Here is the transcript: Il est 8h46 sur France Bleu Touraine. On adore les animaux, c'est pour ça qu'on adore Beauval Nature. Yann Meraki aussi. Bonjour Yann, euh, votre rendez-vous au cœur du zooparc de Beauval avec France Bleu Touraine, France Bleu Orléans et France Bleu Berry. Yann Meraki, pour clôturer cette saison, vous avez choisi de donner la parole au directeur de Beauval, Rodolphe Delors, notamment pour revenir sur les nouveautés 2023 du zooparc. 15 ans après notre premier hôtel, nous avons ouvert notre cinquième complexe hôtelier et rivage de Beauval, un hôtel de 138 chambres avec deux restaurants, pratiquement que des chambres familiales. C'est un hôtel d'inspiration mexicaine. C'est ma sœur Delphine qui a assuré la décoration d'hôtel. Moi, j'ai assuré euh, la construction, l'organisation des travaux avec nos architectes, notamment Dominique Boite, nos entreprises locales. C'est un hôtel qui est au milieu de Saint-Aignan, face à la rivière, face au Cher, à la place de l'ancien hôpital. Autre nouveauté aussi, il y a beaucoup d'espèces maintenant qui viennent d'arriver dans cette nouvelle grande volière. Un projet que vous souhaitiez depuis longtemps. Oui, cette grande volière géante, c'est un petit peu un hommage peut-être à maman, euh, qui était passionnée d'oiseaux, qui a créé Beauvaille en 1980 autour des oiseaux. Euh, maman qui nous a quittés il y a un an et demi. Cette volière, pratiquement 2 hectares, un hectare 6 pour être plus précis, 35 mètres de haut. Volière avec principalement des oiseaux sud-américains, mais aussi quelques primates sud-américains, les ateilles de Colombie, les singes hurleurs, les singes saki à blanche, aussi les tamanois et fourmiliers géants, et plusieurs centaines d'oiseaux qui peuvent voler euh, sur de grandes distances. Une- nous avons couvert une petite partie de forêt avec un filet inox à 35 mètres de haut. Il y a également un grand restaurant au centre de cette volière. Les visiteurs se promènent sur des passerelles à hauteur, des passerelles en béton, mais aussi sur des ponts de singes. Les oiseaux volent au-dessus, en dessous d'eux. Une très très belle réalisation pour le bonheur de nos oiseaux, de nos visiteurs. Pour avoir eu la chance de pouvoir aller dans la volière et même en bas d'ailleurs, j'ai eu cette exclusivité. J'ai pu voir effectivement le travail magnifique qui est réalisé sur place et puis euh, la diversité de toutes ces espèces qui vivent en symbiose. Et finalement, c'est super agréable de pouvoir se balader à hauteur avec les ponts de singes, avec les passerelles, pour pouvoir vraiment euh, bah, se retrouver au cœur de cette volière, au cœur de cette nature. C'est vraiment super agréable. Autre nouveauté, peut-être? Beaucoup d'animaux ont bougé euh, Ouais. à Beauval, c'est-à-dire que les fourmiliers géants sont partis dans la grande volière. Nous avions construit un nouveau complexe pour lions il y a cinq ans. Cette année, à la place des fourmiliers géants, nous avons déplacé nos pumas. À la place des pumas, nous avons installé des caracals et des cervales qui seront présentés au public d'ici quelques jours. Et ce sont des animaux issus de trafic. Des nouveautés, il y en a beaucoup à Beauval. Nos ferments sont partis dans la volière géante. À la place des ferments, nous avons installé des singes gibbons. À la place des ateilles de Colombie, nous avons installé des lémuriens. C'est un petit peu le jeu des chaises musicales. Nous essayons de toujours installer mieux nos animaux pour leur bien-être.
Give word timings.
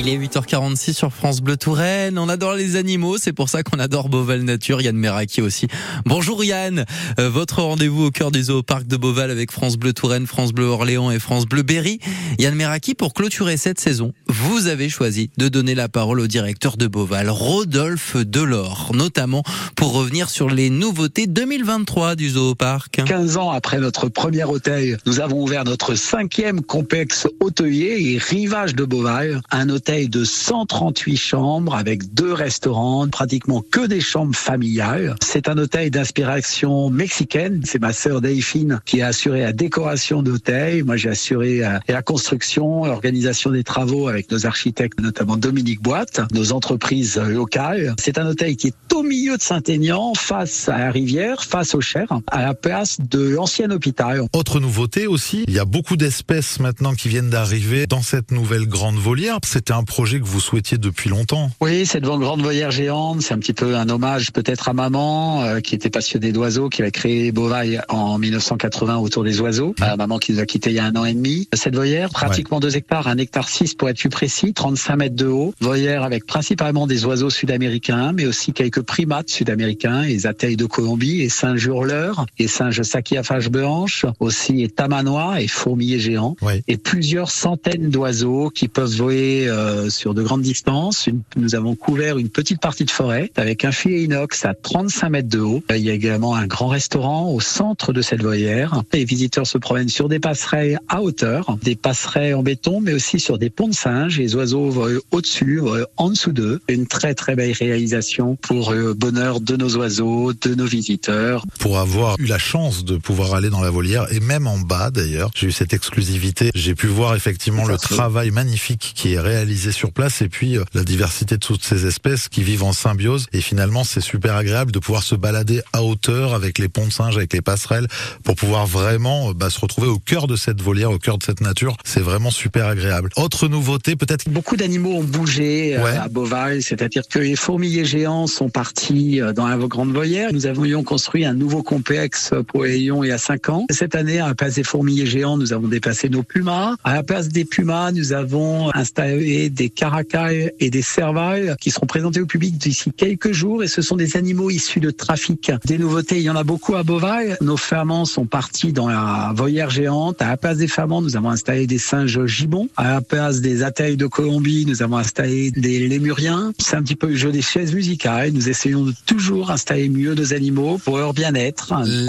Il 0.00 0.08
est 0.08 0.16
8h46 0.16 0.92
sur 0.92 1.12
France 1.12 1.40
Bleu 1.40 1.56
Touraine. 1.56 2.20
On 2.20 2.28
adore 2.28 2.54
les 2.54 2.76
animaux, 2.76 3.18
c'est 3.18 3.32
pour 3.32 3.48
ça 3.48 3.64
qu'on 3.64 3.80
adore 3.80 4.08
Beauval 4.08 4.42
Nature. 4.42 4.80
Yann 4.80 4.96
Meraki 4.96 5.42
aussi. 5.42 5.66
Bonjour 6.06 6.44
Yann, 6.44 6.84
euh, 7.18 7.28
votre 7.28 7.62
rendez-vous 7.62 8.04
au 8.04 8.10
cœur 8.12 8.30
du 8.30 8.44
zooparc 8.44 8.86
de 8.86 8.96
Beauval 8.96 9.32
avec 9.32 9.50
France 9.50 9.76
Bleu 9.76 9.92
Touraine, 9.92 10.28
France 10.28 10.52
Bleu 10.52 10.66
Orléans 10.66 11.10
et 11.10 11.18
France 11.18 11.46
Bleu 11.46 11.62
Berry. 11.62 11.98
Yann 12.38 12.54
Meraki, 12.54 12.94
pour 12.94 13.12
clôturer 13.12 13.56
cette 13.56 13.80
saison, 13.80 14.12
vous 14.28 14.68
avez 14.68 14.88
choisi 14.88 15.30
de 15.36 15.48
donner 15.48 15.74
la 15.74 15.88
parole 15.88 16.20
au 16.20 16.28
directeur 16.28 16.76
de 16.76 16.86
Beauval, 16.86 17.28
Rodolphe 17.28 18.16
Delors, 18.16 18.92
notamment 18.94 19.42
pour 19.74 19.94
revenir 19.94 20.30
sur 20.30 20.48
les 20.48 20.70
nouveautés 20.70 21.26
2023 21.26 22.14
du 22.14 22.30
zooparc. 22.30 23.02
15 23.04 23.36
ans 23.36 23.50
après 23.50 23.80
notre 23.80 24.08
premier 24.08 24.44
hôtel, 24.44 24.98
nous 25.06 25.18
avons 25.18 25.42
ouvert 25.42 25.64
notre 25.64 25.96
cinquième 25.96 26.62
complexe 26.62 27.26
hôtelier 27.40 27.96
et 27.98 28.18
rivage 28.18 28.76
de 28.76 28.84
Beauval, 28.84 29.40
un 29.50 29.68
hôtel 29.68 29.87
de 29.88 30.22
138 30.22 31.16
chambres 31.16 31.74
avec 31.74 32.12
deux 32.12 32.34
restaurants, 32.34 33.08
pratiquement 33.08 33.62
que 33.62 33.86
des 33.86 34.02
chambres 34.02 34.36
familiales. 34.36 35.16
C'est 35.24 35.48
un 35.48 35.56
hôtel 35.56 35.90
d'inspiration 35.90 36.90
mexicaine. 36.90 37.62
C'est 37.64 37.80
ma 37.80 37.94
sœur 37.94 38.20
Delphine 38.20 38.80
qui 38.84 39.00
a 39.00 39.06
assuré 39.06 39.40
la 39.40 39.54
décoration 39.54 40.22
d'hôtel. 40.22 40.84
Moi, 40.84 40.98
j'ai 40.98 41.08
assuré 41.08 41.64
euh, 41.64 41.78
la 41.88 42.02
construction, 42.02 42.84
l'organisation 42.84 43.50
des 43.50 43.64
travaux 43.64 44.08
avec 44.08 44.30
nos 44.30 44.44
architectes, 44.44 45.00
notamment 45.00 45.38
Dominique 45.38 45.82
Boite, 45.82 46.20
nos 46.34 46.52
entreprises 46.52 47.16
locales. 47.16 47.94
C'est 47.98 48.18
un 48.18 48.26
hôtel 48.26 48.56
qui 48.56 48.66
est 48.66 48.92
au 48.94 49.02
milieu 49.02 49.38
de 49.38 49.42
Saint-Aignan, 49.42 50.12
face 50.14 50.68
à 50.68 50.76
la 50.76 50.90
rivière, 50.90 51.44
face 51.44 51.74
au 51.74 51.80
Cher, 51.80 52.08
à 52.26 52.42
la 52.42 52.52
place 52.52 52.98
de 53.00 53.26
l'ancien 53.26 53.70
hôpital. 53.70 54.22
Autre 54.34 54.60
nouveauté 54.60 55.06
aussi, 55.06 55.44
il 55.48 55.54
y 55.54 55.58
a 55.58 55.64
beaucoup 55.64 55.96
d'espèces 55.96 56.60
maintenant 56.60 56.92
qui 56.92 57.08
viennent 57.08 57.30
d'arriver 57.30 57.86
dans 57.86 58.02
cette 58.02 58.32
nouvelle 58.32 58.66
grande 58.66 58.96
volière. 58.96 59.38
Un 59.77 59.77
projet 59.84 60.20
que 60.20 60.24
vous 60.24 60.40
souhaitiez 60.40 60.78
depuis 60.78 61.10
longtemps. 61.10 61.50
Oui, 61.60 61.86
cette 61.86 62.04
grande 62.04 62.42
volière 62.42 62.70
géante, 62.70 63.22
c'est 63.22 63.34
un 63.34 63.38
petit 63.38 63.52
peu 63.52 63.76
un 63.76 63.88
hommage 63.88 64.32
peut-être 64.32 64.68
à 64.68 64.72
maman, 64.72 65.42
euh, 65.42 65.60
qui 65.60 65.74
était 65.74 65.90
passionnée 65.90 66.32
d'oiseaux, 66.32 66.68
qui 66.68 66.82
a 66.82 66.90
créé 66.90 67.32
Beauvaille 67.32 67.80
en 67.88 68.18
1980 68.18 68.98
autour 68.98 69.24
des 69.24 69.40
oiseaux. 69.40 69.74
Euh, 69.80 69.96
maman 69.96 70.18
qui 70.18 70.32
nous 70.32 70.40
a 70.40 70.46
quittés 70.46 70.70
il 70.70 70.76
y 70.76 70.78
a 70.78 70.84
un 70.84 70.96
an 70.96 71.04
et 71.04 71.14
demi. 71.14 71.48
Cette 71.52 71.74
volière, 71.74 72.10
pratiquement 72.10 72.60
2 72.60 72.76
hectares, 72.76 73.08
un 73.08 73.18
hectare 73.18 73.48
6 73.48 73.74
pour 73.74 73.88
être 73.88 73.98
plus 73.98 74.08
précis, 74.08 74.52
35 74.52 74.96
mètres 74.96 75.16
de 75.16 75.26
haut. 75.26 75.54
Volière 75.60 76.02
avec 76.02 76.26
principalement 76.26 76.86
des 76.86 77.04
oiseaux 77.04 77.30
sud-américains, 77.30 78.12
mais 78.12 78.26
aussi 78.26 78.52
quelques 78.52 78.82
primates 78.82 79.30
sud-américains, 79.30 80.02
les 80.02 80.26
ateilles 80.26 80.56
de 80.56 80.66
Colombie, 80.66 81.18
les 81.18 81.28
singes 81.28 81.64
hurleurs, 81.64 82.26
les 82.38 82.48
singes 82.48 82.82
saki 82.82 83.16
à 83.16 83.22
blanche, 83.50 84.06
aussi 84.20 84.52
les 84.54 84.68
tamanois 84.68 85.40
et 85.40 85.48
fourmiliers 85.48 86.00
géants, 86.00 86.36
et 86.66 86.76
plusieurs 86.76 87.30
centaines 87.30 87.90
d'oiseaux 87.90 88.50
qui 88.50 88.68
peuvent 88.68 88.94
voler 88.96 89.46
euh, 89.46 89.67
sur 89.90 90.14
de 90.14 90.22
grandes 90.22 90.42
distances. 90.42 91.06
Une- 91.06 91.22
nous 91.36 91.54
avons 91.54 91.74
couvert 91.74 92.18
une 92.18 92.28
petite 92.28 92.60
partie 92.60 92.84
de 92.84 92.90
forêt 92.90 93.30
avec 93.36 93.64
un 93.64 93.72
filet 93.72 94.02
inox 94.04 94.44
à 94.44 94.54
35 94.54 95.08
mètres 95.10 95.28
de 95.28 95.38
haut. 95.40 95.62
Il 95.70 95.78
y 95.84 95.90
a 95.90 95.94
également 95.94 96.34
un 96.34 96.46
grand 96.46 96.68
restaurant 96.68 97.30
au 97.32 97.40
centre 97.40 97.92
de 97.92 98.02
cette 98.02 98.22
volière. 98.22 98.82
Les 98.92 99.04
visiteurs 99.04 99.46
se 99.46 99.58
promènent 99.58 99.88
sur 99.88 100.08
des 100.08 100.18
passerelles 100.20 100.78
à 100.88 101.02
hauteur, 101.02 101.56
des 101.62 101.76
passerelles 101.76 102.34
en 102.34 102.42
béton, 102.42 102.80
mais 102.80 102.92
aussi 102.92 103.20
sur 103.20 103.38
des 103.38 103.50
ponts 103.50 103.68
de 103.68 103.74
singes. 103.74 104.18
Les 104.18 104.34
oiseaux 104.34 104.68
volent 104.70 105.00
au-dessus, 105.10 105.60
en 105.96 106.10
dessous 106.10 106.32
d'eux. 106.32 106.60
Une 106.68 106.86
très 106.86 107.14
très 107.14 107.36
belle 107.36 107.52
réalisation 107.52 108.36
pour 108.36 108.72
le 108.72 108.94
bonheur 108.94 109.40
de 109.40 109.56
nos 109.56 109.76
oiseaux, 109.76 110.32
de 110.32 110.54
nos 110.54 110.66
visiteurs. 110.66 111.44
Pour 111.58 111.78
avoir 111.78 112.16
eu 112.18 112.26
la 112.26 112.38
chance 112.38 112.84
de 112.84 112.96
pouvoir 112.96 113.34
aller 113.34 113.50
dans 113.50 113.60
la 113.62 113.70
volière 113.70 114.06
et 114.12 114.20
même 114.20 114.46
en 114.46 114.58
bas 114.58 114.90
d'ailleurs, 114.90 115.30
j'ai 115.34 115.48
eu 115.48 115.52
cette 115.52 115.72
exclusivité. 115.72 116.50
J'ai 116.54 116.74
pu 116.74 116.86
voir 116.86 117.14
effectivement 117.14 117.66
le 117.66 117.76
travail 117.76 118.30
magnifique 118.30 118.92
qui 118.94 119.14
est 119.14 119.20
réalisé 119.20 119.57
sur 119.58 119.92
place 119.92 120.22
et 120.22 120.28
puis 120.28 120.56
euh, 120.56 120.64
la 120.74 120.84
diversité 120.84 121.34
de 121.36 121.40
toutes 121.40 121.64
ces 121.64 121.86
espèces 121.86 122.28
qui 122.28 122.42
vivent 122.42 122.62
en 122.62 122.72
symbiose. 122.72 123.26
Et 123.32 123.40
finalement, 123.40 123.84
c'est 123.84 124.00
super 124.00 124.36
agréable 124.36 124.72
de 124.72 124.78
pouvoir 124.78 125.02
se 125.02 125.14
balader 125.14 125.60
à 125.72 125.82
hauteur 125.82 126.34
avec 126.34 126.58
les 126.58 126.68
ponts 126.68 126.86
de 126.86 126.92
singes, 126.92 127.16
avec 127.16 127.32
les 127.32 127.42
passerelles, 127.42 127.88
pour 128.22 128.36
pouvoir 128.36 128.66
vraiment 128.66 129.30
euh, 129.30 129.32
bah, 129.34 129.50
se 129.50 129.60
retrouver 129.60 129.88
au 129.88 129.98
cœur 129.98 130.26
de 130.26 130.36
cette 130.36 130.60
volière, 130.62 130.90
au 130.90 130.98
cœur 130.98 131.18
de 131.18 131.24
cette 131.24 131.40
nature. 131.40 131.76
C'est 131.84 132.00
vraiment 132.00 132.30
super 132.30 132.66
agréable. 132.66 133.10
Autre 133.16 133.48
nouveauté, 133.48 133.96
peut-être? 133.96 134.28
Beaucoup 134.28 134.56
d'animaux 134.56 134.94
ont 134.94 135.04
bougé 135.04 135.76
euh, 135.76 135.82
Ouais. 135.84 135.96
à 135.96 136.08
Beauval, 136.08 136.62
c'est-à-dire 136.62 137.02
que 137.08 137.18
les 137.18 137.36
fourmiliers 137.36 137.84
géants 137.84 138.26
sont 138.26 138.48
partis 138.48 139.20
dans 139.34 139.46
la 139.46 139.56
grande 139.56 139.92
volière. 139.92 140.32
Nous 140.32 140.46
avions 140.46 140.82
construit 140.82 141.24
un 141.24 141.34
nouveau 141.34 141.62
complexe 141.62 142.32
pour 142.48 142.64
lions 142.64 143.02
il 143.04 143.08
y 143.08 143.12
a 143.12 143.18
cinq 143.18 143.48
ans. 143.48 143.66
Cette 143.70 143.94
année, 143.94 144.20
à 144.20 144.28
la 144.28 144.34
place 144.34 144.54
des 144.54 144.64
fourmiliers 144.64 145.06
géants, 145.06 145.36
nous 145.38 145.52
avons 145.52 145.68
déplacé 145.68 146.08
nos 146.08 146.22
pumas. 146.22 146.76
À 146.84 146.94
la 146.94 147.02
place 147.02 147.28
des 147.28 147.44
pumas, 147.44 147.92
nous 147.92 148.12
avons 148.12 148.70
installé 148.74 149.37
des 149.48 149.70
caracals 149.70 150.52
et 150.58 150.70
des 150.70 150.82
cervales 150.82 151.56
qui 151.60 151.70
seront 151.70 151.86
présentés 151.86 152.20
au 152.20 152.26
public 152.26 152.58
d'ici 152.58 152.90
quelques 152.96 153.32
jours. 153.32 153.62
Et 153.62 153.68
ce 153.68 153.82
sont 153.82 153.96
des 153.96 154.16
animaux 154.16 154.50
issus 154.50 154.80
de 154.80 154.90
trafic. 154.90 155.52
Des 155.64 155.78
nouveautés, 155.78 156.16
il 156.16 156.22
y 156.22 156.30
en 156.30 156.36
a 156.36 156.44
beaucoup 156.44 156.74
à 156.74 156.82
Beauval. 156.82 157.36
Nos 157.40 157.56
ferments 157.56 158.04
sont 158.04 158.26
partis 158.26 158.72
dans 158.72 158.88
la 158.88 159.32
volière 159.34 159.70
géante. 159.70 160.20
À 160.20 160.28
la 160.28 160.36
place 160.36 160.58
des 160.58 160.68
ferments, 160.68 161.00
nous 161.00 161.16
avons 161.16 161.30
installé 161.30 161.66
des 161.66 161.78
singes 161.78 162.26
gibbons. 162.26 162.68
À 162.76 162.94
la 162.94 163.00
place 163.00 163.40
des 163.40 163.62
ateilles 163.62 163.96
de 163.96 164.06
Colombie, 164.06 164.64
nous 164.66 164.82
avons 164.82 164.96
installé 164.96 165.50
des 165.50 165.86
lémuriens. 165.88 166.52
C'est 166.58 166.76
un 166.76 166.82
petit 166.82 166.96
peu 166.96 167.08
le 167.08 167.16
jeu 167.16 167.32
des 167.32 167.42
chaises 167.42 167.74
musicales. 167.74 168.32
Nous 168.32 168.48
essayons 168.48 168.84
de 168.84 168.94
toujours 169.06 169.50
installer 169.50 169.88
mieux 169.88 170.14
nos 170.14 170.34
animaux 170.34 170.78
pour 170.78 170.98
leur 170.98 171.14
bien-être. 171.14 171.72